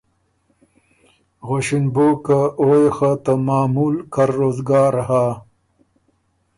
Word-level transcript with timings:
غؤݭِن 1.45 1.85
بو 1.93 2.07
که 2.25 2.39
او 2.59 2.67
يې 2.81 2.89
خه 2.95 3.11
ته 3.23 3.33
معمول 3.47 3.95
کر 4.13 4.29
روزګار 4.39 4.93
هۀ۔ 5.07 5.25